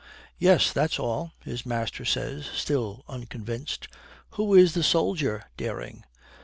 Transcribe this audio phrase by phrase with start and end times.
[0.39, 3.87] 'Yes, that's all,' his master says, still unconvinced.
[4.31, 6.05] 'Who is the soldier, Dering?'